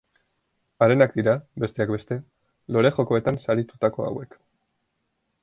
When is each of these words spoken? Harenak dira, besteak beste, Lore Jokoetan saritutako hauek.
Harenak 0.85 1.11
dira, 1.19 1.35
besteak 1.63 1.91
beste, 1.97 2.17
Lore 2.77 2.93
Jokoetan 2.97 3.39
saritutako 3.45 4.09
hauek. 4.09 4.37